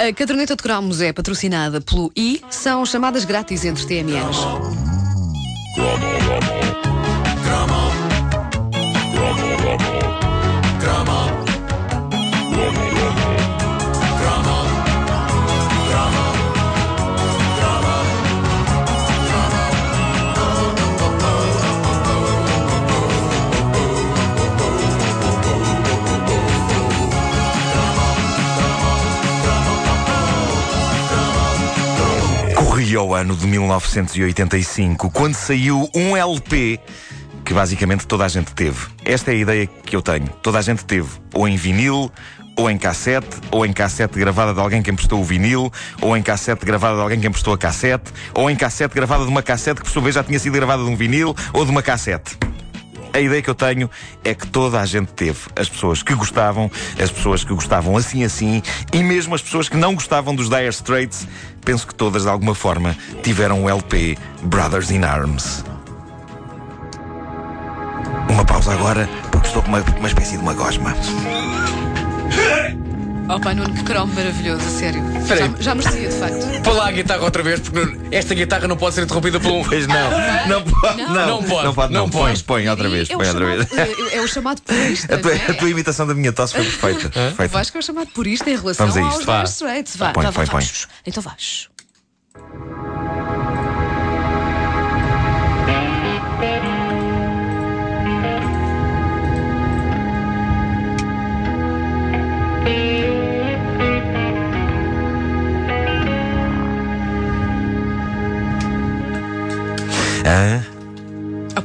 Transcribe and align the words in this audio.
A 0.00 0.14
caderneta 0.14 0.56
de 0.56 0.62
cromos 0.62 1.02
é 1.02 1.12
patrocinada 1.12 1.78
pelo 1.78 2.10
I, 2.16 2.40
são 2.48 2.86
chamadas 2.86 3.26
grátis 3.26 3.66
entre 3.66 3.84
TMNs. 3.84 4.38
Corria 32.90 33.02
o 33.02 33.14
ano 33.14 33.36
de 33.36 33.46
1985, 33.46 35.10
quando 35.10 35.36
saiu 35.36 35.88
um 35.94 36.16
LP 36.16 36.80
que 37.44 37.54
basicamente 37.54 38.04
toda 38.04 38.24
a 38.24 38.28
gente 38.28 38.52
teve. 38.52 38.84
Esta 39.04 39.30
é 39.30 39.34
a 39.34 39.38
ideia 39.38 39.66
que 39.66 39.94
eu 39.94 40.02
tenho. 40.02 40.26
Toda 40.42 40.58
a 40.58 40.62
gente 40.62 40.84
teve, 40.84 41.08
ou 41.32 41.46
em 41.46 41.54
vinil, 41.54 42.10
ou 42.56 42.68
em 42.68 42.76
cassete, 42.76 43.28
ou 43.52 43.64
em 43.64 43.72
cassete 43.72 44.18
gravada 44.18 44.52
de 44.52 44.58
alguém 44.58 44.82
que 44.82 44.90
emprestou 44.90 45.20
o 45.20 45.24
vinil, 45.24 45.72
ou 46.02 46.16
em 46.16 46.22
cassete 46.22 46.66
gravada 46.66 46.96
de 46.96 47.02
alguém 47.02 47.20
que 47.20 47.28
emprestou 47.28 47.54
a 47.54 47.58
cassete, 47.58 48.10
ou 48.34 48.50
em 48.50 48.56
cassete 48.56 48.92
gravada 48.92 49.22
de 49.22 49.30
uma 49.30 49.42
cassete 49.42 49.82
que 49.82 49.86
por 49.86 49.92
sua 49.92 50.02
vez 50.02 50.16
já 50.16 50.24
tinha 50.24 50.40
sido 50.40 50.54
gravada 50.54 50.82
de 50.82 50.90
um 50.90 50.96
vinil 50.96 51.32
ou 51.52 51.64
de 51.64 51.70
uma 51.70 51.82
cassete. 51.82 52.36
A 53.12 53.20
ideia 53.20 53.42
que 53.42 53.50
eu 53.50 53.54
tenho 53.54 53.90
é 54.22 54.34
que 54.34 54.46
toda 54.46 54.80
a 54.80 54.86
gente 54.86 55.12
teve. 55.12 55.38
As 55.56 55.68
pessoas 55.68 56.02
que 56.02 56.14
gostavam, 56.14 56.70
as 57.02 57.10
pessoas 57.10 57.42
que 57.42 57.52
gostavam 57.52 57.96
assim 57.96 58.24
assim, 58.24 58.62
e 58.92 59.02
mesmo 59.02 59.34
as 59.34 59.42
pessoas 59.42 59.68
que 59.68 59.76
não 59.76 59.94
gostavam 59.94 60.34
dos 60.34 60.48
Dire 60.48 60.68
Straits, 60.68 61.26
penso 61.64 61.86
que 61.86 61.94
todas 61.94 62.22
de 62.22 62.28
alguma 62.28 62.54
forma 62.54 62.96
tiveram 63.22 63.64
o 63.64 63.68
LP 63.68 64.16
Brothers 64.42 64.90
in 64.90 65.02
Arms. 65.02 65.64
Uma 68.28 68.44
pausa 68.44 68.72
agora, 68.72 69.08
porque 69.32 69.48
estou 69.48 69.62
com 69.62 69.68
uma, 69.68 69.80
uma 69.80 70.08
espécie 70.08 70.32
de 70.32 70.38
uma 70.38 70.54
gosma. 70.54 70.94
Opa, 73.30 73.54
Nuno, 73.54 73.72
que 73.72 73.84
cromo 73.84 74.12
maravilhoso, 74.12 74.66
a 74.66 74.70
sério. 74.70 75.00
Espera 75.20 75.44
aí. 75.44 75.50
Já, 75.50 75.62
já 75.62 75.74
merecia, 75.76 76.08
de 76.08 76.16
facto. 76.16 76.62
Põe 76.64 76.74
lá 76.74 76.88
a 76.88 76.92
guitarra 76.92 77.22
outra 77.22 77.42
vez, 77.44 77.60
porque 77.60 77.96
esta 78.10 78.34
guitarra 78.34 78.66
não 78.66 78.76
pode 78.76 78.96
ser 78.96 79.02
interrompida 79.04 79.38
por 79.38 79.52
um. 79.52 79.64
Pois 79.64 79.86
não, 79.86 80.10
não 80.48 80.62
pode, 80.64 80.96
não, 81.02 81.14
Não 81.26 81.42
pode, 81.44 81.64
não 81.64 81.74
pode, 81.74 81.92
não, 81.92 82.00
não 82.02 82.10
põe, 82.10 82.30
pode. 82.32 82.44
põe 82.44 82.68
outra 82.68 82.88
vez, 82.88 83.08
é, 83.08 83.14
o 83.14 83.18
põe 83.18 83.28
outra 83.28 83.46
vez. 83.46 83.68
chamado, 83.68 84.08
é, 84.10 84.16
é 84.16 84.20
o 84.20 84.26
chamado 84.26 84.62
purista. 84.66 85.14
A 85.14 85.18
tua, 85.18 85.32
é? 85.32 85.50
a 85.50 85.54
tua 85.54 85.70
imitação 85.70 86.06
da 86.08 86.14
minha 86.14 86.32
tosse 86.32 86.54
foi 86.54 86.64
perfeita. 86.64 87.06
O 87.06 87.10
perfeita. 87.10 87.48
Vasco 87.52 87.76
é 87.76 87.80
o 87.80 87.82
chamado 87.82 88.08
purista 88.08 88.50
em 88.50 88.56
relação 88.56 88.88
Vamos 88.88 88.96
a 88.96 89.14
aos. 89.14 89.24
Dire 89.24 89.44
Straits. 89.48 89.96
Vá, 89.96 90.12
Põe, 90.12 90.24
vá, 90.24 90.32
põe, 90.32 90.46
põe. 90.46 90.64
vá. 90.64 90.70
Então 91.06 91.22
vais. 91.22 91.68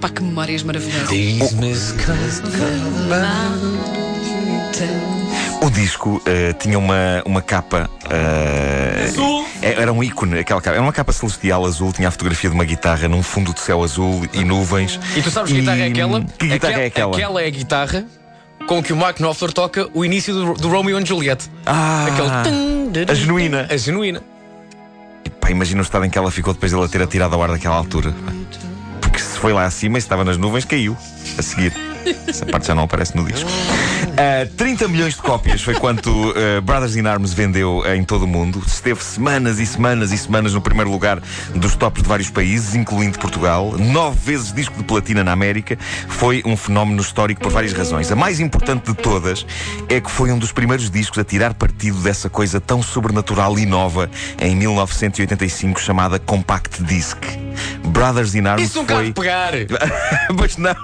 Opa, 0.06 0.10
que 0.14 0.22
memórias 0.24 0.62
maravilhosas. 0.62 1.10
O 5.62 5.70
disco 5.72 6.22
eh, 6.28 6.54
tinha 6.54 6.78
uma, 6.78 7.24
uma 7.26 7.42
capa. 7.42 7.90
eh, 8.10 9.10
é- 9.64 9.82
Era 9.82 9.92
um 9.92 10.04
ícone, 10.04 10.38
aquela 10.38 10.62
capa. 10.62 10.76
Era 10.76 10.84
uma 10.84 10.94
capa 10.94 11.12
celestial 11.12 11.66
azul, 11.66 11.92
tinha 11.92 12.08
a 12.08 12.12
fotografia 12.12 12.50
de 12.52 12.56
uma 12.56 12.66
guitarra 12.66 13.08
num 13.08 13.24
fundo 13.24 13.52
de 13.52 13.60
céu 13.62 13.84
azul 13.84 14.28
e 14.32 14.44
nuvens. 14.44 15.00
E 15.16 15.22
tu 15.24 15.32
sabes 15.32 15.52
que 15.52 15.60
guitarra 15.60 15.80
é 15.80 15.88
aquela? 15.88 16.22
Que 16.38 16.48
guitarra 16.50 16.82
é 16.82 16.86
aquela? 16.86 17.16
Aquela 17.16 17.42
é 17.42 17.48
a 17.48 17.50
guitarra 17.50 18.06
com 18.68 18.84
que 18.84 18.94
o 18.94 18.96
Mark 18.96 19.18
Knopfler 19.20 19.52
toca 19.54 19.90
o 19.94 20.06
início 20.06 20.34
do, 20.34 20.54
do 20.54 20.70
Romeo 20.70 20.98
and 20.98 21.06
Juliet. 21.06 21.50
Ah, 21.66 22.06
Aquele. 22.08 23.10
a 23.10 23.14
genuína. 23.16 23.68
A 23.72 23.78
genuína. 23.78 24.22
Pá, 25.42 25.50
imagina 25.50 25.82
o 25.82 25.84
estado 25.84 26.06
em 26.06 26.10
que 26.12 26.18
ela 26.18 26.30
ficou 26.30 26.54
depois 26.54 26.72
de 26.72 26.78
ela 26.78 26.88
ter 26.88 27.02
atirado 27.02 27.34
ao 27.34 27.42
ar 27.42 27.50
daquela 27.50 27.76
altura. 27.76 28.14
Foi 29.40 29.54
lá 29.54 29.66
acima 29.66 29.98
e 29.98 30.00
estava 30.00 30.24
nas 30.24 30.38
nuvens, 30.38 30.66
caiu 30.66 30.98
a 31.38 31.42
seguir. 31.42 31.95
Essa 32.28 32.46
parte 32.46 32.68
já 32.68 32.76
não 32.76 32.84
aparece 32.84 33.16
no 33.16 33.26
disco. 33.26 33.50
Ah, 34.18 34.48
30 34.58 34.88
milhões 34.88 35.16
de 35.16 35.22
cópias 35.22 35.62
foi 35.62 35.76
quanto 35.76 36.34
ah, 36.36 36.62
Brothers 36.62 36.96
in 36.96 37.06
Arms 37.06 37.34
vendeu 37.34 37.84
em 37.94 38.04
todo 38.04 38.24
o 38.24 38.28
mundo. 38.28 38.62
Esteve 38.66 39.04
semanas 39.04 39.60
e 39.60 39.66
semanas 39.66 40.12
e 40.12 40.18
semanas 40.18 40.54
no 40.54 40.62
primeiro 40.62 40.92
lugar 40.92 41.22
dos 41.54 41.76
tops 41.76 42.04
de 42.04 42.10
vários 42.10 42.30
países, 42.30 42.76
incluindo 42.76 43.20
Portugal. 43.20 43.76
Nove 43.78 44.18
vezes 44.24 44.54
disco 44.54 44.78
de 44.78 44.84
platina 44.84 45.24
na 45.24 45.32
América. 45.32 45.78
Foi 46.08 46.42
um 46.46 46.56
fenómeno 46.56 47.02
histórico 47.02 47.42
por 47.42 47.52
várias 47.52 47.74
razões. 47.74 48.12
A 48.12 48.16
mais 48.16 48.40
importante 48.40 48.92
de 48.92 48.94
todas 48.96 49.46
é 49.90 50.00
que 50.00 50.10
foi 50.10 50.32
um 50.32 50.40
dos 50.40 50.52
primeiros 50.52 50.90
discos 50.90 51.20
a 51.20 51.24
tirar 51.24 51.54
partido 51.54 51.98
dessa 52.00 52.30
coisa 52.30 52.60
tão 52.60 52.82
sobrenatural 52.82 53.58
e 53.60 53.66
nova 53.66 54.10
em 54.40 54.56
1985 54.56 55.80
chamada 55.80 56.20
Compact 56.20 56.84
Disc. 56.84 57.18
Brothers 57.88 58.36
in 58.36 58.46
Arms 58.46 58.70
Isso 58.70 58.80
nunca 58.80 58.96
foi 58.96 59.14
pegar! 59.14 59.54
pois 60.38 60.58
não. 60.58 60.76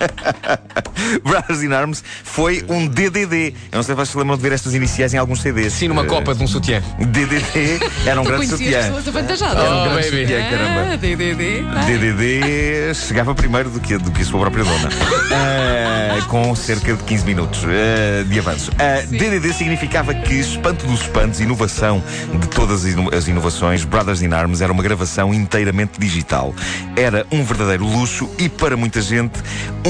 Brothers 1.24 1.62
in 1.62 1.72
Arms 1.72 2.02
foi 2.24 2.64
um 2.68 2.86
DDD. 2.86 3.54
Eu 3.72 3.76
não 3.76 3.82
sei 3.82 3.94
se 3.94 3.96
vocês 3.96 4.08
se 4.10 4.18
lembram 4.18 4.36
de 4.36 4.42
ver 4.42 4.52
estas 4.52 4.74
iniciais 4.74 5.14
em 5.14 5.18
alguns 5.18 5.40
CDs. 5.40 5.72
Sim, 5.72 5.88
numa 5.88 6.04
copa 6.04 6.34
de 6.34 6.42
um 6.42 6.46
sutiã. 6.46 6.82
DDD 6.98 7.80
era 8.06 8.20
um 8.20 8.24
grande 8.24 8.46
conhecias 8.48 8.84
sutiã. 8.84 8.94
pessoas 8.94 9.08
avantajadas. 9.08 9.64
Era 9.64 9.74
um 9.74 9.80
Oh, 9.80 9.84
grande 9.90 10.10
baby. 10.10 10.22
sutiã, 10.22 10.50
caramba. 10.50 10.92
Ah, 10.92 10.96
DDD. 10.96 11.64
Ah. 11.74 11.84
DDD 11.84 12.94
chegava 12.94 13.34
primeiro 13.34 13.70
do 13.70 13.80
que, 13.80 13.96
do 13.98 14.10
que 14.10 14.22
a 14.22 14.24
sua 14.24 14.40
própria 14.40 14.64
dona, 14.64 14.88
Ah, 15.32 16.22
com 16.28 16.54
cerca 16.54 16.94
de 16.94 17.02
15 17.04 17.24
minutos 17.24 17.60
ah, 17.64 18.24
de 18.24 18.38
avanço. 18.38 18.70
Ah, 18.78 19.02
DDD 19.06 19.52
significava 19.52 20.12
que, 20.14 20.34
espanto 20.34 20.86
dos 20.86 21.00
espantos, 21.02 21.40
inovação 21.40 22.02
de 22.40 22.46
todas 22.48 22.84
as 22.84 23.28
inovações, 23.28 23.84
Brothers 23.84 24.22
in 24.22 24.32
Arms 24.32 24.60
era 24.60 24.72
uma 24.72 24.82
gravação 24.82 25.32
inteiramente 25.32 25.98
digital. 25.98 26.54
Era 26.96 27.26
um 27.30 27.42
verdadeiro 27.44 27.84
luxo 27.86 28.28
e, 28.38 28.48
para 28.48 28.76
muita 28.76 29.00
gente, 29.00 29.40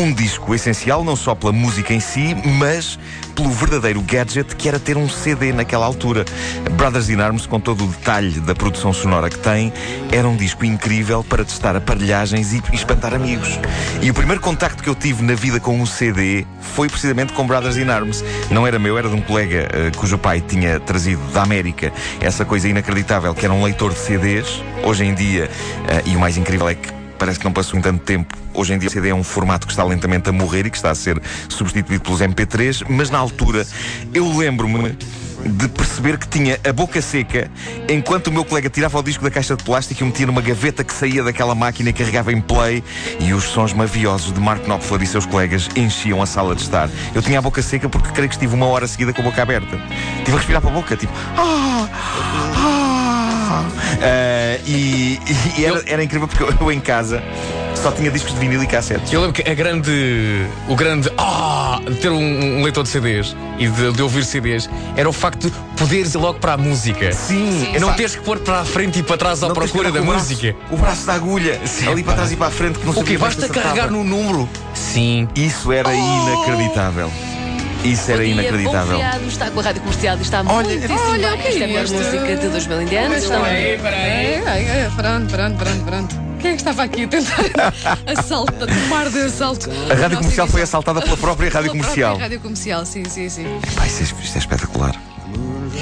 um 0.00 0.12
disco 0.12 0.54
essencial, 0.54 1.04
não 1.04 1.14
só 1.14 1.34
pela 1.34 1.52
música 1.52 1.92
em 1.92 2.00
si, 2.00 2.34
mas 2.58 2.98
pelo 3.34 3.50
verdadeiro 3.50 4.00
gadget 4.00 4.56
que 4.56 4.68
era 4.68 4.78
ter 4.78 4.96
um 4.96 5.08
CD 5.08 5.52
naquela 5.52 5.84
altura. 5.84 6.24
Brothers 6.72 7.10
in 7.10 7.20
Arms, 7.20 7.46
com 7.46 7.60
todo 7.60 7.84
o 7.84 7.86
detalhe 7.88 8.40
da 8.40 8.54
produção 8.54 8.92
sonora 8.92 9.28
que 9.28 9.38
tem, 9.38 9.72
era 10.10 10.26
um 10.26 10.36
disco 10.36 10.64
incrível 10.64 11.22
para 11.22 11.44
testar 11.44 11.76
aparelhagens 11.76 12.52
e 12.52 12.62
espantar 12.72 13.14
amigos. 13.14 13.58
E 14.00 14.10
o 14.10 14.14
primeiro 14.14 14.40
contacto 14.40 14.82
que 14.82 14.88
eu 14.88 14.94
tive 14.94 15.22
na 15.22 15.34
vida 15.34 15.60
com 15.60 15.78
um 15.78 15.84
CD 15.84 16.46
foi 16.60 16.88
precisamente 16.88 17.32
com 17.32 17.46
Brothers 17.46 17.76
in 17.76 17.90
Arms. 17.90 18.24
Não 18.50 18.66
era 18.66 18.78
meu, 18.78 18.96
era 18.96 19.08
de 19.08 19.14
um 19.14 19.20
colega 19.20 19.68
eh, 19.72 19.90
cujo 19.96 20.16
pai 20.16 20.40
tinha 20.40 20.80
trazido 20.80 21.22
da 21.32 21.42
América 21.42 21.92
essa 22.20 22.44
coisa 22.44 22.68
inacreditável 22.68 23.34
que 23.34 23.44
era 23.44 23.52
um 23.52 23.62
leitor 23.62 23.92
de 23.92 23.98
CDs. 23.98 24.62
Hoje 24.82 25.04
em 25.04 25.14
dia, 25.14 25.50
eh, 25.88 26.02
e 26.06 26.16
o 26.16 26.20
mais 26.20 26.36
incrível 26.36 26.68
é 26.68 26.74
que 26.74 26.99
parece 27.20 27.38
que 27.38 27.44
não 27.44 27.52
passou 27.52 27.78
em 27.78 27.82
tanto 27.82 28.02
tempo. 28.02 28.34
Hoje 28.54 28.72
em 28.72 28.78
dia 28.78 28.88
o 28.88 28.92
CD 28.92 29.10
é 29.10 29.14
um 29.14 29.22
formato 29.22 29.66
que 29.66 29.72
está 29.72 29.84
lentamente 29.84 30.30
a 30.30 30.32
morrer 30.32 30.66
e 30.66 30.70
que 30.70 30.76
está 30.76 30.90
a 30.90 30.94
ser 30.94 31.20
substituído 31.50 32.02
pelos 32.02 32.20
MP3, 32.20 32.86
mas 32.88 33.10
na 33.10 33.18
altura 33.18 33.66
eu 34.14 34.26
lembro-me 34.36 34.96
de 35.44 35.68
perceber 35.68 36.18
que 36.18 36.28
tinha 36.28 36.58
a 36.66 36.72
boca 36.72 37.00
seca 37.00 37.50
enquanto 37.88 38.26
o 38.26 38.32
meu 38.32 38.44
colega 38.44 38.68
tirava 38.68 38.98
o 38.98 39.02
disco 39.02 39.22
da 39.24 39.30
caixa 39.30 39.56
de 39.56 39.64
plástico 39.64 40.02
e 40.02 40.04
o 40.04 40.06
metia 40.06 40.26
numa 40.26 40.40
gaveta 40.40 40.84
que 40.84 40.92
saía 40.92 41.22
daquela 41.22 41.54
máquina 41.54 41.90
e 41.90 41.92
carregava 41.92 42.32
em 42.32 42.40
play 42.40 42.82
e 43.18 43.32
os 43.32 43.44
sons 43.44 43.72
maviosos 43.72 44.32
de 44.32 44.40
Mark 44.40 44.64
Knopfler 44.64 45.02
e 45.02 45.06
seus 45.06 45.26
colegas 45.26 45.68
enchiam 45.76 46.22
a 46.22 46.26
sala 46.26 46.54
de 46.54 46.62
estar. 46.62 46.88
Eu 47.14 47.22
tinha 47.22 47.38
a 47.38 47.42
boca 47.42 47.62
seca 47.62 47.88
porque 47.88 48.10
creio 48.12 48.28
que 48.28 48.34
estive 48.34 48.54
uma 48.54 48.66
hora 48.66 48.86
seguida 48.86 49.12
com 49.12 49.20
a 49.20 49.24
boca 49.24 49.42
aberta. 49.42 49.78
Tive 50.24 50.32
a 50.32 50.36
respirar 50.36 50.62
para 50.62 50.70
a 50.70 50.74
boca, 50.74 50.96
tipo. 50.96 51.12
"Ah, 51.36 51.88
ah." 51.92 52.59
Ah, 53.50 54.56
e 54.66 55.18
e 55.58 55.64
era, 55.64 55.82
era 55.86 56.04
incrível 56.04 56.28
porque 56.28 56.42
eu, 56.42 56.54
eu 56.60 56.72
em 56.72 56.80
casa 56.80 57.22
só 57.74 57.90
tinha 57.92 58.10
discos 58.10 58.34
de 58.34 58.38
vinil 58.40 58.62
e 58.62 58.66
cassetes. 58.66 59.10
Eu 59.12 59.20
lembro 59.22 59.42
que 59.42 59.48
a 59.50 59.54
grande. 59.54 60.46
O 60.68 60.76
grande. 60.76 61.10
Ah! 61.16 61.80
de 61.88 61.94
ter 61.94 62.10
um, 62.10 62.58
um 62.58 62.62
leitor 62.62 62.82
de 62.82 62.90
CDs 62.90 63.34
e 63.58 63.66
de, 63.68 63.92
de 63.92 64.02
ouvir 64.02 64.22
CDs 64.24 64.68
era 64.96 65.08
o 65.08 65.12
facto 65.12 65.48
de 65.48 65.56
poderes 65.78 66.14
ir 66.14 66.18
logo 66.18 66.38
para 66.38 66.54
a 66.54 66.56
música. 66.58 67.10
Sim, 67.12 67.72
Não 67.80 67.88
pá, 67.88 67.94
teres 67.94 68.14
que 68.16 68.22
pôr 68.22 68.38
para 68.40 68.60
a 68.60 68.64
frente 68.64 68.98
e 68.98 69.02
para 69.02 69.16
trás 69.16 69.42
à 69.42 69.48
não 69.48 69.54
que 69.54 69.60
procura 69.60 69.90
da 69.90 70.00
o 70.00 70.04
braço- 70.04 70.18
música. 70.30 70.54
O 70.70 70.76
braço 70.76 71.06
da 71.06 71.14
agulha, 71.14 71.58
ali 71.88 72.02
para 72.02 72.14
trás 72.14 72.32
e 72.32 72.36
para 72.36 72.48
a 72.48 72.50
frente, 72.50 72.78
que 72.80 72.84
não 72.84 72.92
O 72.92 72.94
quê? 72.96 73.00
sabia 73.00 73.18
bem 73.18 73.26
Basta 73.26 73.40
se 73.40 73.44
acertava. 73.50 73.68
carregar 73.74 73.90
no 73.90 74.04
número? 74.04 74.48
Sim. 74.74 75.26
Isso 75.34 75.72
era 75.72 75.88
inacreditável. 75.94 77.10
Isso 77.84 78.10
era 78.10 78.22
dia, 78.24 78.32
inacreditável. 78.34 78.92
Confiado, 78.98 79.26
está 79.28 79.50
com 79.50 79.60
a 79.60 79.62
Rádio 79.62 79.80
Comercial 79.82 80.18
e 80.18 80.22
está 80.22 80.40
Olha, 80.40 80.68
muitíssimo 80.68 81.00
olha, 81.00 81.28
bem. 81.30 81.38
o 81.38 81.42
que 81.42 81.46
é 81.46 81.50
Esta 81.50 81.60
é 81.60 81.64
a 81.64 81.66
melhor 81.68 81.84
isto? 81.84 81.96
música 81.96 82.36
de 82.36 82.48
2010. 82.48 83.22
Estão... 83.22 83.46
Ei, 83.46 83.72
ei, 83.72 84.90
Pronto, 84.96 85.32
pronto, 85.32 85.56
pronto, 85.58 85.84
pronto. 85.84 86.30
Quem 86.40 86.50
é 86.50 86.54
que 86.54 86.60
estava 86.60 86.82
aqui 86.84 87.04
a 87.04 87.08
tentar 87.08 87.36
assalto, 88.18 88.52
tomar 88.66 89.10
de 89.10 89.20
assalto? 89.20 89.70
A 89.90 89.94
rádio 89.94 90.18
comercial 90.18 90.46
foi 90.46 90.62
assaltada 90.62 91.00
pela 91.02 91.16
própria 91.16 91.50
rádio 91.50 91.70
Pela 91.70 91.82
comercial. 91.82 92.10
própria 92.10 92.24
rádio 92.24 92.40
comercial, 92.40 92.86
sim, 92.86 93.04
sim, 93.04 93.28
sim. 93.28 93.44
Pá, 93.74 93.86
isso 93.86 94.02
é, 94.02 94.04
isto 94.04 94.38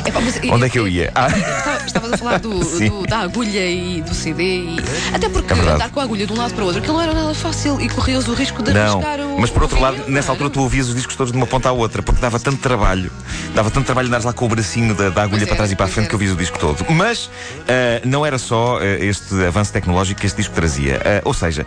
é. 0.05 0.09
Epá, 0.09 0.21
mas 0.21 0.41
Onde 0.51 0.67
é 0.67 0.69
que 0.69 0.79
eu 0.79 0.87
ia? 0.89 1.11
Ah. 1.15 1.29
Estava- 1.29 1.87
Estavas 1.87 2.13
a 2.13 2.17
falar 2.19 2.39
do, 2.39 2.51
do- 2.61 3.07
da 3.07 3.19
agulha 3.21 3.67
e 3.71 4.03
do 4.03 4.15
CD 4.15 4.43
e. 4.43 4.77
Até 5.13 5.29
porque 5.29 5.53
É 5.53 5.57
verdade. 5.57 5.77
andar 5.77 5.91
com 5.91 6.01
a 6.01 6.03
agulha 6.03 6.27
de 6.27 6.33
um 6.33 6.37
lado 6.37 6.55
para 6.55 6.63
o 6.63 6.67
outro, 6.67 6.81
aquilo 6.81 6.95
não 6.97 7.03
era 7.03 7.15
nada 7.15 7.35
fácil 7.35 7.81
e 7.81 7.89
corrias 7.89 8.29
o 8.29 8.35
risco 8.35 8.63
de 8.63 8.73
Não, 8.73 8.93
arriscar 9.01 9.21
o. 9.21 9.41
mas 9.41 9.51
por 9.51 9.63
outro 9.63 9.81
lado, 9.81 9.97
vinil, 9.97 10.11
nessa 10.11 10.33
altura 10.33 10.51
tu 10.51 10.61
ouvias 10.61 10.89
os 10.89 10.95
discos 10.95 11.17
todos 11.17 11.33
de 11.33 11.37
uma 11.39 11.47
ponta 11.47 11.69
à 11.69 11.73
outra, 11.73 12.03
porque 12.03 12.21
dava 12.21 12.39
tanto 12.39 12.59
trabalho, 12.59 13.11
dava 13.55 13.71
tanto 13.71 13.87
trabalho 13.87 14.09
andares 14.09 14.25
lá 14.27 14.33
com 14.33 14.45
o 14.45 14.49
bracinho 14.49 14.95
da, 14.95 15.09
da 15.11 15.23
agulha 15.23 15.39
Pois 15.47 15.49
para 15.49 15.57
trás 15.57 15.71
era, 15.71 15.75
e 15.75 15.77
para 15.77 15.87
a 15.87 15.89
frente 15.89 16.07
que 16.07 16.11
era. 16.11 16.17
ouvias 16.17 16.33
o 16.33 16.37
disco 16.37 16.59
todo. 16.59 16.85
Mas 16.91 17.31
ah, 17.69 18.01
não 18.05 18.25
era 18.25 18.39
só 18.39 18.79
ah, 18.79 18.85
este 18.85 19.35
avanço 19.47 19.73
tecnológico 19.73 20.21
que 20.21 20.27
este 20.27 20.37
disco 20.37 20.55
trazia. 20.55 21.01
Ah, 21.05 21.23
ou 21.25 21.33
seja, 21.35 21.65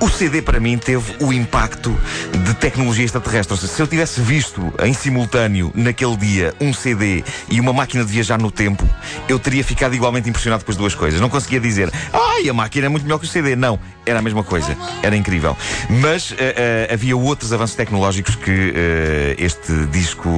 o 0.00 0.08
CD 0.08 0.40
para 0.40 0.58
mim 0.58 0.78
teve 0.78 1.14
o 1.20 1.32
impacto 1.32 1.96
de 2.44 2.54
tecnologia 2.54 3.04
extraterrestre. 3.04 3.52
Ou 3.52 3.58
seja, 3.58 3.72
se 3.72 3.82
eu 3.82 3.86
tivesse 3.86 4.20
visto 4.20 4.72
em 4.82 4.92
simultâneo 4.94 5.70
naquele 5.74 6.16
dia 6.16 6.54
um 6.60 6.72
CD 6.72 7.22
e 7.50 7.60
uma 7.60 7.72
máquina 7.72 8.04
de 8.04 8.10
viajar 8.10 8.38
no 8.38 8.50
tempo, 8.50 8.88
eu 9.28 9.38
teria 9.38 9.62
ficado 9.62 9.94
igualmente 9.94 10.28
impressionado 10.28 10.64
com 10.64 10.70
as 10.70 10.76
duas 10.76 10.94
coisas. 10.94 11.20
Não 11.20 11.28
conseguia 11.28 11.60
dizer, 11.60 11.92
ai, 12.12 12.48
a 12.48 12.54
máquina 12.54 12.86
é 12.86 12.88
muito 12.88 13.02
melhor 13.02 13.18
que 13.18 13.26
o 13.26 13.28
CD. 13.28 13.54
Não, 13.54 13.78
era 14.06 14.18
a 14.18 14.22
mesma 14.22 14.42
coisa. 14.42 14.76
Era 15.02 15.16
incrível. 15.16 15.56
Mas 15.88 16.32
ah, 16.32 16.88
ah, 16.90 16.94
havia 16.94 17.16
outros 17.16 17.52
avanços 17.52 17.76
tecnológicos 17.76 18.36
que 18.36 18.50
ah, 18.74 19.34
este 19.38 19.86
disco 19.86 20.30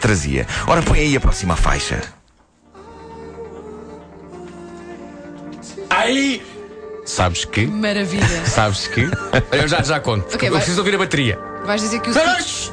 trazia. 0.00 0.46
Ora, 0.66 0.82
põe 0.82 1.00
aí 1.00 1.16
a 1.16 1.20
próxima 1.20 1.56
faixa. 1.56 2.00
Aí! 5.90 6.49
Sabes 7.10 7.44
que? 7.44 7.66
Maravilha. 7.66 8.24
Sabes 8.46 8.86
que? 8.86 9.10
Eu 9.50 9.66
já, 9.66 9.82
já 9.82 9.98
conto. 9.98 10.32
Ok, 10.32 10.48
eu 10.48 10.52
vai. 10.52 10.60
preciso 10.60 10.80
ouvir 10.80 10.94
a 10.94 10.98
bateria. 10.98 11.40
Vais 11.64 11.80
dizer 11.80 12.00
que 12.00 12.10
o. 12.10 12.14
Shhh! 12.14 12.70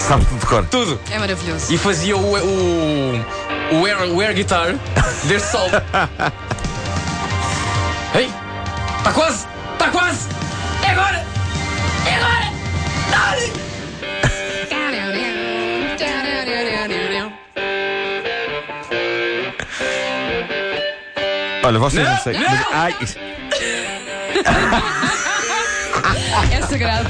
Sabes 0.00 0.26
tudo 0.26 0.40
de 0.40 0.46
cor? 0.46 0.66
Tudo! 0.66 1.00
É 1.08 1.20
maravilhoso. 1.20 1.72
E 1.72 1.78
fazia 1.78 2.16
o, 2.16 2.20
o, 2.20 3.14
o, 3.80 3.86
air, 3.86 4.10
o 4.10 4.20
air 4.20 4.34
guitar 4.34 4.74
deste 5.24 5.52
sol. 5.52 5.68
Ei! 8.14 8.28
Está 8.98 9.12
quase! 9.12 9.46
Está 9.74 9.88
quase! 9.90 10.28
É 10.82 10.90
agora! 10.90 11.24
Olha, 21.64 21.78
vocês 21.78 22.06
não, 22.06 22.12
Não, 22.14 22.22
sei. 22.22 22.34
Mas, 22.34 22.66
ai, 22.72 22.94
É 26.52 26.60
sagrado. 26.68 27.08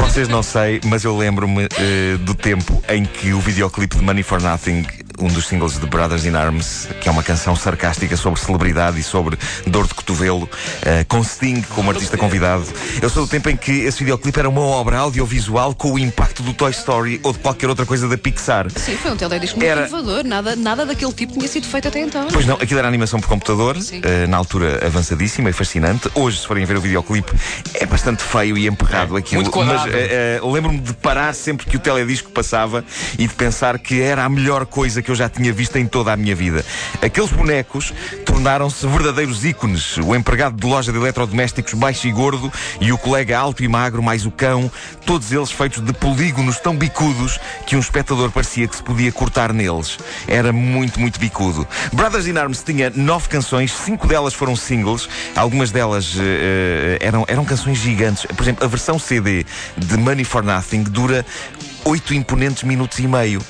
Vocês 0.00 0.28
não 0.28 0.42
sei, 0.42 0.80
mas 0.84 1.04
eu 1.04 1.16
lembro-me 1.16 1.64
eh, 1.64 2.16
do 2.20 2.34
tempo 2.34 2.82
em 2.88 3.04
que 3.04 3.32
o 3.32 3.40
videoclipe 3.40 3.96
de 3.96 4.02
Money 4.02 4.24
for 4.24 4.42
Nothing, 4.42 4.84
um 5.18 5.28
dos 5.28 5.46
singles 5.46 5.78
de 5.78 5.86
Brothers 5.86 6.24
in 6.24 6.34
Arms, 6.34 6.88
que 7.00 7.08
é 7.08 7.12
uma 7.12 7.22
canção 7.22 7.54
sarcástica 7.56 8.16
sobre 8.16 8.40
celebridade 8.40 8.98
e 8.98 9.02
sobre 9.02 9.38
dor 9.66 9.86
de 9.86 9.94
cotovelo, 9.94 10.48
eh, 10.82 11.04
com 11.04 11.22
Sting 11.22 11.62
como 11.74 11.90
artista 11.90 12.16
convidado. 12.16 12.64
Eu 13.00 13.08
sou 13.08 13.24
do 13.24 13.30
tempo 13.30 13.48
em 13.48 13.56
que 13.56 13.72
esse 13.72 13.98
videoclipe 13.98 14.38
era 14.38 14.48
uma 14.48 14.60
obra 14.60 14.98
audiovisual 14.98 15.74
com 15.74 15.92
o 15.92 15.98
impacto 15.98 16.42
do 16.42 16.52
Toy 16.52 16.70
Story 16.70 17.20
ou 17.22 17.32
de 17.32 17.38
qualquer 17.38 17.68
outra 17.68 17.86
coisa 17.86 18.08
da 18.08 18.16
Pixar. 18.18 18.70
Sim, 18.70 18.96
foi 18.96 19.10
um 19.12 19.16
teledisco 19.16 19.58
muito 19.58 19.68
Era- 19.70 19.86
inovador. 19.88 20.24
Nada, 20.24 20.56
nada 20.56 20.84
daquele 20.86 21.12
tipo 21.12 21.32
tinha 21.34 21.48
sido 21.48 21.66
feito 21.66 21.88
até 21.88 22.00
então. 22.00 22.28
Pois 22.32 22.46
não, 22.46 22.56
aquilo 22.56 22.78
era 22.78 22.88
animação 22.88 23.20
por 23.20 23.28
computador, 23.28 23.76
eh, 24.02 24.26
na 24.26 24.36
altura 24.36 24.84
avançadíssima 24.86 25.50
e 25.50 25.52
fascinante. 25.52 26.10
Hoje, 26.14 26.40
se 26.40 26.46
forem 26.46 26.64
ver 26.64 26.76
o 26.76 26.80
videoclipe, 26.80 27.32
é 27.74 27.86
bastante 27.86 28.22
feio 28.22 28.56
e 28.58 28.66
emperrado 28.66 29.16
aquilo. 29.16 29.42
muito 29.42 29.52
quadrado. 29.52 29.90
Mas 29.90 29.94
eh, 29.94 30.40
lembro-me 30.42 30.78
de 30.78 30.92
parar 30.94 31.34
sempre 31.34 31.66
que 31.66 31.76
o 31.76 31.80
teledisco 31.80 32.30
passava 32.30 32.84
e 33.18 33.26
de 33.26 33.34
pensar 33.34 33.78
que 33.78 34.00
era 34.00 34.24
a 34.24 34.28
melhor 34.28 34.66
coisa 34.66 35.02
que 35.06 35.12
eu 35.12 35.14
já 35.14 35.28
tinha 35.28 35.52
visto 35.52 35.76
em 35.76 35.86
toda 35.86 36.12
a 36.12 36.16
minha 36.16 36.34
vida. 36.34 36.64
Aqueles 37.00 37.30
bonecos 37.30 37.94
tornaram-se 38.24 38.84
verdadeiros 38.88 39.44
ícones. 39.44 39.96
O 39.98 40.16
empregado 40.16 40.56
de 40.56 40.66
loja 40.66 40.90
de 40.90 40.98
eletrodomésticos 40.98 41.74
baixo 41.74 42.08
e 42.08 42.12
gordo 42.12 42.52
e 42.80 42.92
o 42.92 42.98
colega 42.98 43.38
alto 43.38 43.62
e 43.62 43.68
magro, 43.68 44.02
mais 44.02 44.26
o 44.26 44.32
cão, 44.32 44.70
todos 45.06 45.30
eles 45.30 45.52
feitos 45.52 45.80
de 45.80 45.92
polígonos 45.92 46.58
tão 46.58 46.76
bicudos 46.76 47.38
que 47.66 47.76
um 47.76 47.78
espectador 47.78 48.32
parecia 48.32 48.66
que 48.66 48.74
se 48.74 48.82
podia 48.82 49.12
cortar 49.12 49.52
neles. 49.52 49.96
Era 50.26 50.52
muito, 50.52 50.98
muito 50.98 51.20
bicudo. 51.20 51.66
Brothers 51.92 52.26
in 52.26 52.36
Arms 52.36 52.64
tinha 52.64 52.90
nove 52.90 53.28
canções, 53.28 53.72
cinco 53.72 54.08
delas 54.08 54.34
foram 54.34 54.56
singles, 54.56 55.08
algumas 55.36 55.70
delas 55.70 56.16
eh, 56.18 56.98
eram, 57.00 57.24
eram 57.28 57.44
canções 57.44 57.78
gigantes. 57.78 58.26
Por 58.26 58.42
exemplo, 58.42 58.64
a 58.64 58.68
versão 58.68 58.98
CD 58.98 59.46
de 59.76 59.96
Money 59.96 60.24
for 60.24 60.42
Nothing 60.42 60.82
dura 60.82 61.24
oito 61.84 62.12
imponentes 62.12 62.64
minutos 62.64 62.98
e 62.98 63.06
meio. 63.06 63.40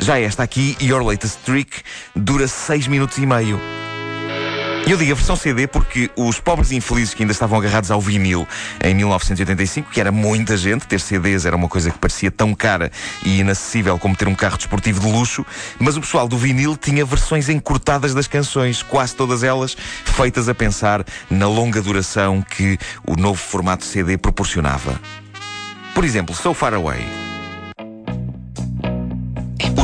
Já 0.00 0.18
esta 0.18 0.42
aqui, 0.42 0.76
Your 0.80 1.02
Latest 1.04 1.38
Trick, 1.44 1.82
dura 2.16 2.48
seis 2.48 2.86
minutos 2.86 3.18
e 3.18 3.26
meio. 3.26 3.60
Eu 4.86 4.96
digo 4.96 5.12
a 5.12 5.14
versão 5.14 5.36
CD 5.36 5.66
porque 5.66 6.10
os 6.16 6.40
pobres 6.40 6.72
infelizes 6.72 7.12
que 7.12 7.22
ainda 7.22 7.32
estavam 7.32 7.58
agarrados 7.58 7.90
ao 7.90 8.00
vinil 8.00 8.48
em 8.82 8.94
1985, 8.94 9.90
que 9.90 10.00
era 10.00 10.10
muita 10.10 10.56
gente, 10.56 10.86
ter 10.86 10.98
CDs 11.00 11.44
era 11.44 11.54
uma 11.54 11.68
coisa 11.68 11.90
que 11.90 11.98
parecia 11.98 12.30
tão 12.30 12.54
cara 12.54 12.90
e 13.22 13.40
inacessível 13.40 13.98
como 13.98 14.16
ter 14.16 14.26
um 14.26 14.34
carro 14.34 14.56
desportivo 14.56 15.00
de 15.00 15.06
luxo, 15.06 15.44
mas 15.78 15.96
o 15.96 16.00
pessoal 16.00 16.26
do 16.26 16.36
vinil 16.36 16.76
tinha 16.76 17.04
versões 17.04 17.48
encurtadas 17.50 18.14
das 18.14 18.26
canções, 18.26 18.82
quase 18.82 19.14
todas 19.14 19.44
elas 19.44 19.76
feitas 20.04 20.48
a 20.48 20.54
pensar 20.54 21.04
na 21.28 21.46
longa 21.46 21.80
duração 21.82 22.42
que 22.42 22.78
o 23.06 23.16
novo 23.16 23.38
formato 23.38 23.84
CD 23.84 24.16
proporcionava. 24.16 24.98
Por 25.94 26.04
exemplo, 26.04 26.34
So 26.34 26.54
Far 26.54 26.72
Away. 26.74 27.29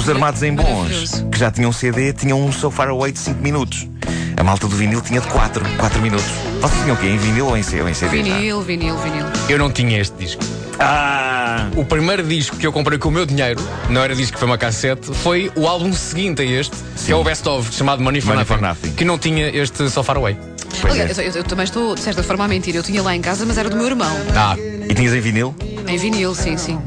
Os 0.07 0.11
Armados 0.11 0.41
em 0.45 0.55
Bons, 0.55 1.25
que 1.33 1.37
já 1.37 1.51
tinham 1.51 1.73
CD, 1.73 2.13
tinham 2.13 2.41
um 2.41 2.53
So 2.53 2.71
Far 2.71 2.91
Away 2.91 3.11
de 3.11 3.19
5 3.19 3.43
minutos. 3.43 3.89
A 4.37 4.45
malta 4.45 4.69
do 4.69 4.77
vinil 4.77 5.01
tinha 5.01 5.21
de 5.21 5.27
4, 5.27 5.65
4 5.79 6.01
minutos. 6.01 6.29
Vocês 6.61 6.81
tinham 6.83 6.95
o 6.95 6.97
quê? 6.97 7.09
Em 7.09 7.19
vinil 7.19 7.47
ou 7.47 7.57
em, 7.57 7.63
CD? 7.65 7.83
Vinil, 8.23 8.63
vinil, 8.63 8.97
vinil. 8.99 9.27
Eu 9.49 9.59
não 9.59 9.69
tinha 9.69 10.01
este 10.01 10.17
disco. 10.17 10.45
Ah! 10.79 11.67
O 11.75 11.85
primeiro 11.85 12.23
disco 12.23 12.57
que 12.57 12.65
eu 12.65 12.73
comprei 12.73 13.01
com 13.01 13.09
o 13.09 13.11
meu 13.11 13.27
dinheiro, 13.27 13.61
não 13.91 14.01
era 14.01 14.15
disco, 14.15 14.39
foi 14.39 14.47
uma 14.47 14.57
cassete, 14.57 15.13
foi 15.13 15.51
o 15.57 15.67
álbum 15.67 15.93
seguinte 15.93 16.41
a 16.41 16.45
este, 16.45 16.77
que 17.05 17.11
é 17.11 17.17
o 17.17 17.25
Best 17.25 17.49
of, 17.49 17.75
chamado 17.75 18.01
Money 18.01 18.21
for, 18.21 18.29
Money 18.29 18.45
for 18.45 18.61
Nothing, 18.61 18.87
Nothing. 18.87 18.97
que 18.97 19.05
não 19.05 19.19
tinha 19.19 19.49
este 19.49 19.91
So 19.91 20.05
Far 20.05 20.19
Away. 20.19 20.37
Pois 20.83 20.93
Aliás, 20.93 21.19
é. 21.19 21.27
eu, 21.27 21.33
eu 21.33 21.43
também 21.43 21.65
estou, 21.65 21.97
de 21.97 22.01
certa 22.03 22.23
forma, 22.23 22.45
a 22.45 22.49
mentir. 22.49 22.77
Eu 22.77 22.85
tinha 22.85 23.03
lá 23.03 23.17
em 23.17 23.21
casa, 23.21 23.45
mas 23.45 23.59
era 23.59 23.69
do 23.69 23.75
meu 23.77 23.87
irmão. 23.87 24.17
Ah, 24.37 24.55
E 24.57 24.95
tinhas 24.95 25.13
em 25.13 25.21
vinil? 25.21 25.53
Em 25.89 25.99
vinil, 25.99 26.33
sim, 26.33 26.57
sim. 26.57 26.79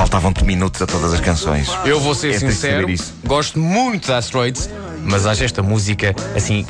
Faltavam-te 0.00 0.44
minutos 0.44 0.80
a 0.80 0.86
todas 0.86 1.12
as 1.12 1.20
canções. 1.20 1.68
eu 1.84 2.00
vou 2.00 2.14
ser 2.14 2.34
É 2.34 2.38
sincero, 2.38 2.88
gosto 3.22 3.58
muito 3.58 4.08
da 4.08 4.16
Asteroids, 4.16 4.70
mas 5.04 5.26
acho 5.26 5.44
esta 5.44 5.62
música 5.62 6.14
assim. 6.36 6.66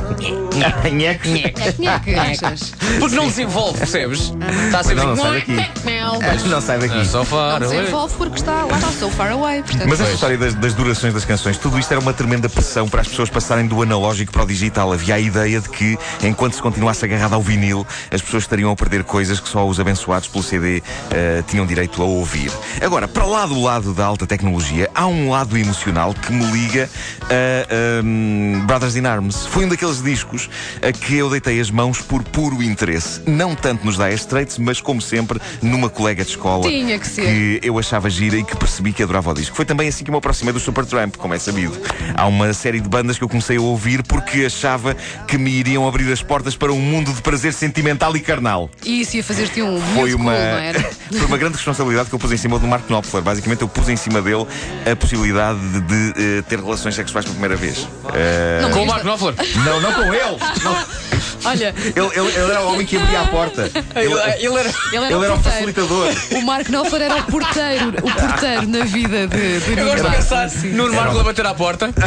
Nheque, 0.92 2.14
achas? 2.14 2.72
Porque 2.99 3.14
não 3.14 3.26
desenvolve, 3.26 3.78
percebes? 3.78 4.32
Está 4.66 4.82
sempre 4.82 5.04
Não, 5.04 5.14
não 5.16 5.16
sai 5.16 5.38
assim. 5.38 5.56
daqui. 5.56 6.49
Não 6.49 6.60
sai 6.60 6.78
daqui. 6.78 6.99
Ah, 7.00 7.04
So 7.04 7.18
Não 7.18 7.25
far 7.25 7.62
away. 7.62 7.78
desenvolve 7.78 8.14
porque 8.16 8.37
está 8.37 8.64
lá, 8.64 8.75
está 8.76 8.88
so 8.92 9.10
far 9.10 9.30
away. 9.32 9.62
Portanto, 9.62 9.84
Mas 9.88 9.92
esta 9.92 10.04
Pois. 10.04 10.14
história 10.14 10.38
das, 10.38 10.54
das 10.54 10.75
durações 10.75 11.14
das 11.14 11.25
canções, 11.25 11.56
tudo 11.58 11.78
isto 11.78 11.90
era 11.92 12.00
uma 12.00 12.12
tremenda 12.12 12.49
pressão 12.49 12.88
para 12.88 13.00
as 13.00 13.08
pessoas 13.08 13.30
passarem 13.30 13.66
do 13.66 13.82
analógico 13.82 14.32
para 14.32 14.42
o 14.42 14.46
digital. 14.46 14.92
Havia 14.92 15.14
a 15.14 15.20
ideia 15.20 15.60
de 15.60 15.68
que, 15.68 15.99
enquanto 16.22 16.54
se 16.54 16.62
continuasse 16.62 17.04
agarrado 17.04 17.34
ao 17.34 17.42
vinil, 17.42 17.87
as 18.12 18.20
pessoas 18.22 18.44
estariam 18.44 18.70
a 18.70 18.76
perder 18.76 19.04
coisas 19.04 19.40
que 19.40 19.49
só 19.49 19.66
os 19.66 19.78
abençoados 19.80 20.28
pelo 20.28 20.42
CD 20.44 20.82
eh, 21.10 21.42
tinham 21.46 21.66
direito 21.66 22.02
a 22.02 22.04
ouvir. 22.04 22.50
Agora, 22.82 23.06
para 23.08 23.25
lá 23.25 23.46
do 23.46 23.60
lado 23.62 23.92
da 23.94 24.04
alta 24.04 24.26
tecnologia, 24.26 24.90
há 24.94 25.06
um 25.06 25.30
lado 25.30 25.56
emocional 25.56 26.14
que 26.14 26.32
me 26.32 26.44
liga 26.52 26.88
a 27.25 28.02
um, 28.20 28.66
Brothers 28.66 28.96
in 28.96 29.06
Arms. 29.06 29.46
Foi 29.46 29.64
um 29.64 29.68
daqueles 29.68 30.02
discos 30.02 30.50
a 30.82 30.92
que 30.92 31.16
eu 31.16 31.30
deitei 31.30 31.60
as 31.60 31.70
mãos 31.70 32.00
por 32.00 32.22
puro 32.22 32.62
interesse. 32.62 33.22
Não 33.26 33.54
tanto 33.54 33.84
nos 33.84 33.96
Dire 33.96 34.14
Straits, 34.14 34.58
mas 34.58 34.80
como 34.80 35.00
sempre, 35.00 35.40
numa 35.62 35.88
colega 35.88 36.24
de 36.24 36.30
escola 36.30 36.68
Tinha 36.68 36.98
que 36.98 37.06
ser. 37.06 37.22
que 37.22 37.60
eu 37.62 37.78
achava 37.78 38.10
gira 38.10 38.36
e 38.36 38.44
que 38.44 38.56
percebi 38.56 38.92
que 38.92 39.02
adorava 39.02 39.30
o 39.30 39.34
disco. 39.34 39.56
Foi 39.56 39.64
também 39.64 39.88
assim 39.88 40.04
que 40.04 40.10
me 40.10 40.16
aproximei 40.16 40.52
do 40.52 40.60
Supertramp, 40.60 41.16
como 41.16 41.34
é 41.34 41.38
sabido. 41.38 41.78
Há 42.14 42.26
uma 42.26 42.52
série 42.52 42.80
de 42.80 42.88
bandas 42.88 43.16
que 43.16 43.24
eu 43.24 43.28
comecei 43.28 43.56
a 43.56 43.60
ouvir 43.60 44.02
porque 44.02 44.44
achava 44.44 44.94
que 45.26 45.38
me 45.38 45.50
iriam 45.50 45.86
abrir 45.86 46.10
as 46.12 46.22
portas 46.22 46.56
para 46.56 46.72
um 46.72 46.80
mundo 46.80 47.12
de 47.12 47.22
prazer 47.22 47.52
sentimental 47.52 48.16
e 48.16 48.20
carnal. 48.20 48.70
E 48.84 49.00
isso 49.00 49.16
ia 49.16 49.24
fazer-te 49.24 49.62
um 49.62 49.80
Foi 49.94 50.14
uma, 50.14 50.34
era? 50.34 50.80
foi 51.10 51.26
uma 51.26 51.38
grande 51.38 51.56
responsabilidade 51.56 52.08
que 52.08 52.14
eu 52.14 52.18
pus 52.18 52.32
em 52.32 52.36
cima 52.36 52.58
do 52.58 52.66
Mark 52.66 52.86
Knopfler. 52.86 53.22
Basicamente, 53.22 53.62
eu 53.62 53.68
pus 53.68 53.88
em 53.88 53.96
cima 53.96 54.20
dele 54.20 54.46
a 54.90 54.96
possibilidade 54.96 55.60
de, 55.60 55.80
de, 55.80 56.38
eh, 56.38 56.42
ter 56.42 56.60
relações 56.60 56.94
sexuais 56.94 57.24
pela 57.24 57.34
primeira 57.34 57.56
vez. 57.56 57.88
Eh, 58.14 58.58
Não, 58.62 58.70
Com 58.70 58.82
o 58.82 58.86
Mark 58.86 59.02
Knopfler. 59.02 59.34
não, 59.64 59.80
não 59.80 59.92
com 59.92 60.12
ele! 60.14 60.36
Não. 60.62 61.09
Olha, 61.44 61.75
Ele, 61.76 62.06
ele- 62.14 62.28
ele 62.37 62.50
era 62.50 62.61
o 62.62 62.73
homem 62.73 62.87
que 62.87 62.97
abria 62.97 63.20
a 63.23 63.26
porta. 63.26 63.70
Ele, 63.94 64.04
Ele, 64.06 64.14
era. 64.20 64.37
ele 64.38 65.04
era, 65.04 65.25
era 65.25 65.35
o 65.35 65.42
facilitador. 65.42 66.09
O 66.37 66.42
Marco 66.42 66.70
Knopfler 66.70 67.02
era 67.02 67.16
o 67.16 67.23
porteiro, 67.25 67.88
o 68.02 68.11
porteiro 68.11 68.66
na 68.68 68.85
vida 68.85 69.26
de, 69.26 69.61
de 69.61 69.78
Eu 69.78 69.87
gosto 69.87 70.04
de 70.04 70.16
pensar 70.16 70.37
Marco, 70.37 70.59
sim. 70.59 70.68
Nuno 70.70 70.94
Marco 70.94 71.18
a 71.18 71.25
bater 71.25 71.47
à 71.47 71.54
porta. 71.54 71.90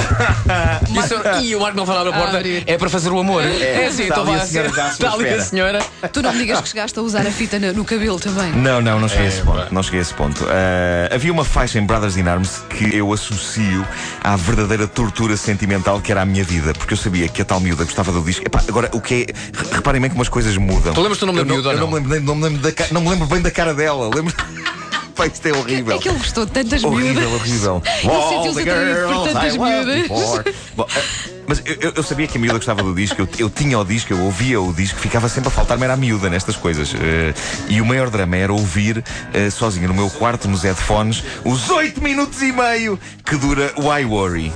E 1.43 1.55
o 1.55 1.59
Marco 1.59 1.77
não 1.77 1.85
falava 1.85 2.09
a 2.09 2.13
porta. 2.13 2.37
abrir. 2.37 2.63
É 2.67 2.77
para 2.77 2.89
fazer 2.89 3.09
o 3.09 3.19
amor. 3.19 3.43
É, 3.43 3.87
assim, 3.87 4.03
está 4.03 4.21
então 4.21 4.33
a 4.33 4.39
senhora 4.45 4.69
assim. 4.69 4.89
Está 4.91 5.13
ali 5.13 5.29
a 5.29 5.41
senhora. 5.41 5.79
Tu 6.11 6.21
não 6.21 6.31
me 6.33 6.39
digas 6.39 6.61
que 6.61 6.69
chegaste 6.69 6.97
a 6.99 7.01
usar 7.01 7.25
a 7.25 7.31
fita 7.31 7.59
no, 7.59 7.73
no 7.73 7.85
cabelo 7.85 8.19
também. 8.19 8.51
Não, 8.53 8.81
não, 8.81 8.99
não 8.99 9.07
cheguei 9.07 9.25
a 9.25 9.29
esse 9.29 9.39
É, 9.39 9.43
ponto. 9.43 9.73
Não 9.73 9.83
cheguei 9.83 9.99
a 9.99 10.01
esse 10.01 10.13
ponto. 10.13 10.45
Ah, 10.49 11.13
havia 11.13 11.31
uma 11.31 11.45
faixa 11.45 11.79
em 11.79 11.85
Brothers 11.85 12.17
in 12.17 12.27
Arms 12.27 12.61
que 12.69 12.95
eu 12.95 13.11
associo 13.13 13.85
à 14.23 14.35
verdadeira 14.35 14.87
tortura 14.87 15.35
sentimental 15.37 15.99
que 16.01 16.11
era 16.11 16.21
a 16.21 16.25
minha 16.25 16.43
vida, 16.43 16.73
porque 16.73 16.93
eu 16.93 16.97
sabia 16.97 17.27
que 17.27 17.41
a 17.41 17.45
tal 17.45 17.59
miúda 17.59 17.83
gostava 17.83 18.11
do 18.11 18.21
disco. 18.21 18.43
Epá, 18.45 18.61
agora, 18.67 18.89
o 18.93 19.01
que 19.01 19.13
é. 19.21 19.22
Re- 19.27 19.75
Reparem 19.75 20.01
bem 20.01 20.09
como 20.09 20.21
as 20.21 20.29
coisas 20.29 20.55
mudam. 20.57 20.93
Tu 20.93 20.99
lembras-te 21.01 21.19
do 21.21 21.25
nome 21.27 21.39
eu 21.39 21.45
da 21.45 21.53
miúda 21.53 21.69
Eu 21.71 21.77
não 21.77 21.81
não? 21.81 21.87
me 21.87 21.93
lembro, 21.95 22.09
nem- 22.11 22.19
não, 22.21 22.35
me 22.35 22.43
lembro 22.43 22.61
da 22.71 22.85
não 22.91 23.01
me 23.01 23.09
lembro 23.09 23.27
bem 23.27 23.41
da 23.41 23.51
cara 23.51 23.73
dela. 23.73 24.09
Lembro. 24.13 24.33
Pá, 25.15 25.27
isto 25.27 25.45
é 25.47 25.53
horrível. 25.53 25.95
É 25.95 25.99
que 25.99 26.09
ele 26.09 26.17
gostou 26.17 26.43
de 26.43 26.51
tantas 26.53 26.83
Horrível, 26.83 27.13
miúdas. 27.29 27.39
horrível. 27.41 27.83
sentiu-se 27.85 28.61
atraído 28.61 29.07
por 29.13 29.23
tantas 29.27 29.57
miúdas. 29.57 30.55
Bom, 30.75 30.87
eh, 30.95 31.03
mas 31.47 31.61
eu, 31.65 31.93
eu- 31.97 32.03
sabia 32.03 32.25
que 32.25 32.35
a 32.35 32.41
miúda 32.41 32.57
gostava 32.57 32.81
do 32.81 32.95
disco, 32.95 33.21
eu, 33.21 33.27
eu 33.37 33.47
tinha 33.47 33.77
o 33.77 33.83
disco, 33.85 34.11
eu 34.11 34.19
ouvia 34.21 34.59
o 34.59 34.73
disco, 34.73 34.97
ficava 34.99 35.29
sempre 35.29 35.49
a 35.49 35.51
faltar-me 35.51 35.83
era 35.83 35.93
a 35.93 35.97
miúda 35.97 36.31
nestas 36.31 36.55
coisas. 36.55 36.95
Eh, 36.95 37.31
e 37.69 37.79
o 37.79 37.85
maior 37.85 38.09
drama 38.09 38.35
era 38.37 38.51
ouvir 38.51 39.03
eh, 39.35 39.51
sozinho 39.51 39.87
no 39.87 39.93
meu 39.93 40.09
quarto, 40.09 40.47
nos 40.47 40.63
headphones, 40.63 41.23
os 41.45 41.69
8 41.69 42.01
minutos 42.01 42.41
e 42.41 42.51
meio 42.51 42.99
que 43.23 43.35
dura 43.35 43.71
o 43.75 43.95
I 43.95 44.05
Worry. 44.05 44.51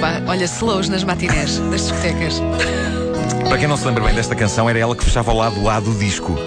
Epá, 0.00 0.22
olha, 0.28 0.46
slows 0.46 0.88
nas 0.88 1.04
matinés 1.04 1.58
das 1.58 1.82
discotecas. 1.82 2.40
Para 3.46 3.58
quem 3.58 3.68
não 3.68 3.76
se 3.76 3.86
lembra 3.86 4.02
bem 4.02 4.14
desta 4.14 4.34
canção, 4.34 4.66
era 4.70 4.78
ela 4.78 4.96
que 4.96 5.04
fechava 5.04 5.30
ao 5.30 5.36
lado 5.36 5.68
A 5.68 5.78
do 5.78 5.94
disco. 5.94 6.38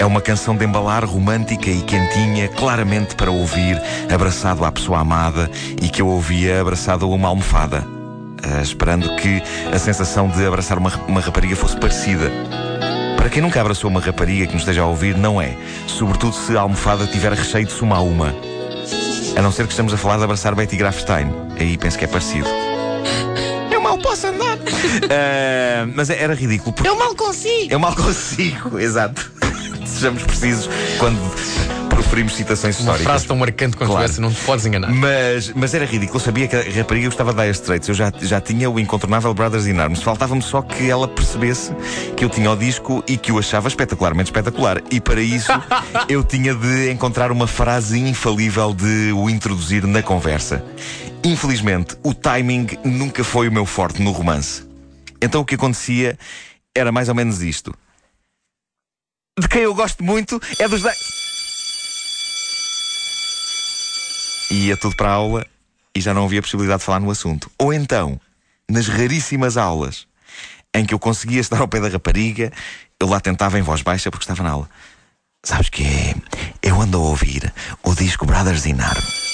É 0.00 0.04
uma 0.04 0.20
canção 0.20 0.56
de 0.56 0.64
embalar 0.64 1.04
romântica 1.04 1.70
e 1.70 1.80
quentinha, 1.82 2.48
claramente 2.48 3.14
para 3.14 3.30
ouvir 3.30 3.80
abraçado 4.12 4.64
à 4.64 4.72
pessoa 4.72 4.98
amada 4.98 5.48
e 5.80 5.88
que 5.88 6.02
eu 6.02 6.08
ouvia 6.08 6.60
abraçado 6.60 7.04
a 7.04 7.08
uma 7.08 7.28
almofada, 7.28 7.86
ah, 8.42 8.60
esperando 8.60 9.14
que 9.14 9.40
a 9.72 9.78
sensação 9.78 10.28
de 10.28 10.44
abraçar 10.44 10.76
uma, 10.76 10.90
uma 11.06 11.20
rapariga 11.20 11.54
fosse 11.54 11.76
parecida. 11.76 12.32
Para 13.16 13.30
quem 13.30 13.40
nunca 13.40 13.60
abraçou 13.60 13.88
uma 13.88 14.00
rapariga 14.00 14.44
que 14.48 14.54
nos 14.54 14.62
esteja 14.62 14.82
a 14.82 14.86
ouvir, 14.86 15.16
não 15.16 15.40
é. 15.40 15.56
Sobretudo 15.86 16.34
se 16.34 16.56
a 16.56 16.62
almofada 16.62 17.06
tiver 17.06 17.32
recheio 17.32 17.64
de 17.64 17.70
suma 17.70 17.98
a 17.98 18.00
uma. 18.00 18.34
A 19.36 19.40
não 19.40 19.52
ser 19.52 19.66
que 19.66 19.72
estamos 19.72 19.94
a 19.94 19.96
falar 19.96 20.16
de 20.16 20.24
abraçar 20.24 20.52
Betty 20.56 20.76
Grafstein. 20.76 21.32
Aí 21.60 21.78
penso 21.78 21.96
que 21.96 22.04
é 22.04 22.08
parecido. 22.08 22.67
Eu 23.88 23.94
mal 23.94 23.98
posso 23.98 24.26
andar. 24.26 24.58
Ah, 25.10 25.86
mas 25.94 26.10
era 26.10 26.34
ridículo. 26.34 26.72
Porque... 26.74 26.88
Eu 26.88 26.96
mal 26.96 27.14
consigo. 27.14 27.72
Eu 27.72 27.78
mal 27.80 27.94
consigo, 27.94 28.78
exato. 28.80 29.30
Sejamos 29.86 30.22
precisos 30.24 30.68
quando 30.98 31.18
proferimos 31.88 32.34
citações 32.34 32.76
Uma 32.76 32.80
históricas. 32.92 33.06
frase 33.06 33.26
tão 33.26 33.36
marcante 33.36 33.76
quanto 33.76 33.90
Claro. 33.90 34.04
essa, 34.04 34.20
não 34.20 34.30
te 34.32 34.40
podes 34.42 34.64
enganar. 34.66 34.88
Mas, 34.92 35.50
mas 35.54 35.74
era 35.74 35.84
ridículo, 35.84 36.16
eu 36.16 36.24
sabia 36.24 36.46
que 36.46 36.54
a 36.54 36.62
rapariga 36.78 37.06
gostava 37.08 37.32
de 37.32 37.40
Dire 37.40 37.50
Straits. 37.52 37.88
Eu 37.88 37.94
já, 37.94 38.12
já 38.20 38.40
tinha 38.40 38.70
o 38.70 38.78
incontornável 38.78 39.32
Brothers 39.34 39.66
in 39.66 39.78
Arms. 39.78 40.02
Faltava-me 40.02 40.42
só 40.42 40.60
que 40.62 40.88
ela 40.88 41.08
percebesse 41.08 41.72
que 42.16 42.24
eu 42.24 42.28
tinha 42.28 42.50
o 42.52 42.56
disco 42.56 43.02
e 43.08 43.16
que 43.16 43.32
o 43.32 43.38
achava 43.38 43.66
espetacularmente 43.68 44.28
espetacular. 44.30 44.80
E 44.92 45.00
para 45.00 45.20
isso 45.20 45.50
eu 46.08 46.22
tinha 46.22 46.54
de 46.54 46.90
encontrar 46.90 47.32
uma 47.32 47.46
frase 47.46 47.98
infalível 47.98 48.72
de 48.74 49.12
o 49.12 49.28
introduzir 49.28 49.84
na 49.86 50.02
conversa. 50.02 50.62
Infelizmente, 51.24 51.96
o 52.02 52.14
timing 52.14 52.68
nunca 52.84 53.24
foi 53.24 53.48
o 53.48 53.52
meu 53.52 53.66
forte 53.66 54.00
no 54.00 54.12
romance. 54.12 54.66
Então 55.20 55.40
o 55.40 55.44
que 55.44 55.56
acontecia 55.56 56.18
era 56.74 56.92
mais 56.92 57.08
ou 57.08 57.14
menos 57.14 57.42
isto. 57.42 57.74
De 59.38 59.48
quem 59.48 59.62
eu 59.62 59.74
gosto 59.74 60.02
muito 60.02 60.40
é 60.58 60.68
dos. 60.68 60.82
E 64.50 64.66
ia 64.66 64.76
tudo 64.76 64.96
para 64.96 65.10
a 65.10 65.12
aula 65.12 65.46
e 65.94 66.00
já 66.00 66.14
não 66.14 66.24
havia 66.24 66.40
possibilidade 66.40 66.80
de 66.80 66.86
falar 66.86 67.00
no 67.00 67.10
assunto. 67.10 67.50
Ou 67.58 67.72
então, 67.72 68.20
nas 68.68 68.86
raríssimas 68.88 69.56
aulas 69.56 70.06
em 70.74 70.84
que 70.84 70.94
eu 70.94 70.98
conseguia 70.98 71.40
estar 71.40 71.60
ao 71.60 71.68
pé 71.68 71.80
da 71.80 71.88
rapariga, 71.88 72.52
eu 73.00 73.08
lá 73.08 73.20
tentava 73.20 73.58
em 73.58 73.62
voz 73.62 73.82
baixa 73.82 74.10
porque 74.10 74.24
estava 74.24 74.42
na 74.42 74.50
aula. 74.50 74.70
Sabes 75.44 75.68
que? 75.68 75.84
Eu 76.62 76.80
ando 76.80 76.98
a 76.98 77.00
ouvir 77.00 77.52
o 77.82 77.94
disco 77.94 78.26
Brothers 78.26 78.66
in 78.66 78.80
Arms. 78.80 79.27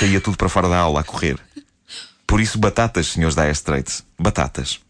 Saía 0.00 0.20
tudo 0.20 0.36
para 0.36 0.48
fora 0.48 0.66
da 0.66 0.78
aula 0.78 1.00
a 1.00 1.04
correr. 1.04 1.38
Por 2.26 2.40
isso, 2.40 2.58
batatas, 2.58 3.08
senhores 3.08 3.34
da 3.34 3.42
Dire 3.42 3.52
Straits. 3.52 4.02
Batatas. 4.18 4.80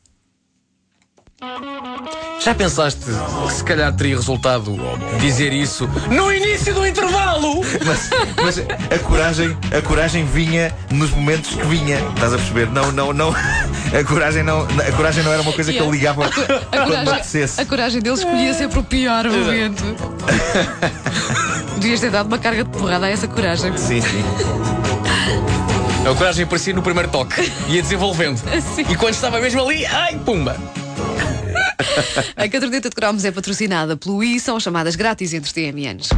Já 2.39 2.55
pensaste 2.55 3.01
que 3.05 3.53
se 3.53 3.65
calhar 3.65 3.95
teria 3.95 4.17
resultado 4.17 4.79
dizer 5.19 5.53
isso 5.53 5.89
no 6.11 6.33
início 6.33 6.73
do 6.73 6.87
intervalo? 6.87 7.61
Mas, 7.85 8.11
mas 8.43 8.59
a 8.59 8.99
coragem, 9.01 9.57
a 9.77 9.83
coragem 9.83 10.25
vinha 10.25 10.73
nos 10.91 11.11
momentos 11.11 11.57
que 11.57 11.67
vinha. 11.67 11.99
Estás 12.15 12.33
a 12.33 12.37
perceber? 12.37 12.71
Não, 12.71 12.93
não, 12.93 13.13
não. 13.13 13.31
A 13.31 14.05
coragem 14.07 14.43
não, 14.43 14.63
a 14.63 14.93
coragem 14.93 15.25
não 15.25 15.33
era 15.33 15.43
uma 15.43 15.53
coisa 15.53 15.73
que 15.73 15.79
eu 15.79 15.91
ligava 15.91 16.27
A, 16.27 16.31
quando 16.31 16.99
me 16.99 17.05
coragem, 17.05 17.45
a 17.59 17.65
coragem 17.65 18.01
deles 18.01 18.21
escolhia 18.21 18.55
sempre 18.55 18.79
o 18.79 18.85
pior 18.85 19.25
momento. 19.29 19.85
Devias 21.81 22.01
ter 22.01 22.11
dado 22.11 22.27
uma 22.27 22.39
carga 22.39 22.65
de 22.65 22.71
porrada 22.71 23.07
a 23.07 23.11
essa 23.11 23.27
coragem. 23.27 23.77
Sim, 23.77 24.01
sim. 24.01 24.90
A 26.09 26.15
coragem 26.15 26.45
aparecia 26.45 26.73
no 26.73 26.83
primeiro 26.83 27.09
toque, 27.11 27.53
ia 27.69 27.83
desenvolvendo. 27.83 28.39
Sim. 28.75 28.83
E 28.89 28.97
quando 28.97 29.15
estava 29.15 29.39
mesmo 29.41 29.63
ali, 29.63 29.85
ai, 29.87 30.19
pumba! 30.19 30.57
A 32.37 32.49
caderneta 32.49 32.89
de 32.89 32.95
cromos 32.95 33.25
é 33.25 33.31
patrocinada 33.31 33.97
pelo 33.97 34.23
I, 34.23 34.41
são 34.41 34.59
chamadas 34.59 34.97
grátis 34.97 35.33
entre 35.35 35.53
TMNs. 35.53 36.11